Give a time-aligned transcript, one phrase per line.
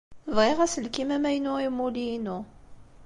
[0.35, 2.39] Bɣiɣ aselkim amaynu i umulli-inu.